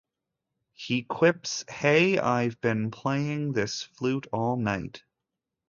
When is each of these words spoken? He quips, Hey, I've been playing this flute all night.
He 0.73 1.03
quips, 1.03 1.63
Hey, 1.69 2.17
I've 2.17 2.59
been 2.59 2.89
playing 2.89 3.51
this 3.53 3.83
flute 3.83 4.25
all 4.33 4.57
night. 4.57 5.03